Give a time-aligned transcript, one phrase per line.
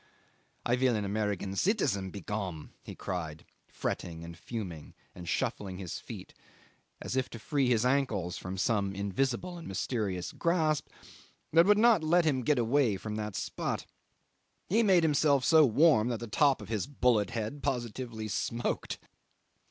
[0.65, 6.33] "I vill an Amerigan citizen begome," he cried, fretting and fuming and shuffling his feet
[6.99, 10.87] as if to free his ankles from some invisible and mysterious grasp
[11.53, 13.85] that would not let him get away from that spot.
[14.69, 18.97] He made himself so warm that the top of his bullet head positively smoked.